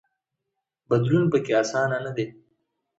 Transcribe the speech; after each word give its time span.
بدلون 0.89 1.23
پکې 1.31 1.51
اسانه 1.61 1.97
نه 2.05 2.11
دی. 2.15 2.25